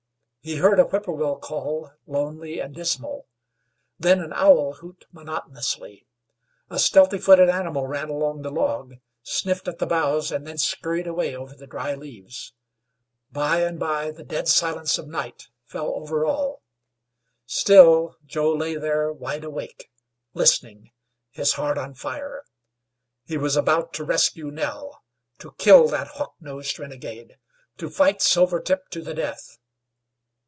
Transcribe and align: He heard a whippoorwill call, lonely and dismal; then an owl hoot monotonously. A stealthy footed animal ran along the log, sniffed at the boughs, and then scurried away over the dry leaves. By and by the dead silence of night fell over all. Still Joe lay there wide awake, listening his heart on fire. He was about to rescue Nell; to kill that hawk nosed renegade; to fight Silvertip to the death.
He 0.43 0.55
heard 0.55 0.79
a 0.79 0.85
whippoorwill 0.85 1.35
call, 1.35 1.91
lonely 2.07 2.59
and 2.59 2.73
dismal; 2.73 3.27
then 3.99 4.19
an 4.19 4.33
owl 4.33 4.73
hoot 4.73 5.05
monotonously. 5.11 6.07
A 6.67 6.79
stealthy 6.79 7.19
footed 7.19 7.47
animal 7.47 7.85
ran 7.85 8.09
along 8.09 8.41
the 8.41 8.49
log, 8.49 8.95
sniffed 9.21 9.67
at 9.67 9.77
the 9.77 9.85
boughs, 9.85 10.31
and 10.31 10.47
then 10.47 10.57
scurried 10.57 11.05
away 11.05 11.35
over 11.35 11.53
the 11.53 11.67
dry 11.67 11.93
leaves. 11.93 12.53
By 13.31 13.61
and 13.61 13.77
by 13.79 14.09
the 14.09 14.23
dead 14.23 14.47
silence 14.47 14.97
of 14.97 15.07
night 15.07 15.49
fell 15.63 15.89
over 15.93 16.25
all. 16.25 16.63
Still 17.45 18.17
Joe 18.25 18.51
lay 18.51 18.73
there 18.77 19.13
wide 19.13 19.43
awake, 19.43 19.91
listening 20.33 20.89
his 21.29 21.53
heart 21.53 21.77
on 21.77 21.93
fire. 21.93 22.45
He 23.27 23.37
was 23.37 23.55
about 23.55 23.93
to 23.93 24.03
rescue 24.03 24.49
Nell; 24.49 25.03
to 25.37 25.53
kill 25.59 25.87
that 25.89 26.07
hawk 26.07 26.33
nosed 26.39 26.79
renegade; 26.79 27.37
to 27.77 27.91
fight 27.91 28.23
Silvertip 28.23 28.89
to 28.89 29.03
the 29.03 29.13
death. 29.13 29.59